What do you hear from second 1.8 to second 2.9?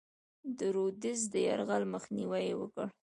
مخنیوی یې وکړ.